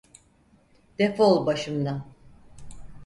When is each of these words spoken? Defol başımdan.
Defol 0.99 1.45
başımdan. 1.45 2.03